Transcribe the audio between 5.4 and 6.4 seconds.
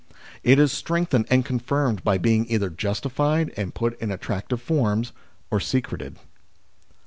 or secreted.